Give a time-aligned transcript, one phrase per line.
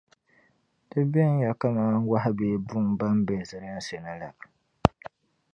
[0.89, 4.29] Di benya kaman wɔhu bee buŋa bɛn be zilinsi ni la.